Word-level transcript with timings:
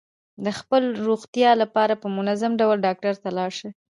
د 0.45 0.47
خپل 0.59 0.83
روغتیا 1.07 1.51
لپاره 1.61 1.93
په 2.01 2.07
منظم 2.17 2.51
ډول 2.61 2.77
ډاکټر 2.85 3.13
ته 3.23 3.29
لاړ 3.37 3.49
شه. 3.59 3.69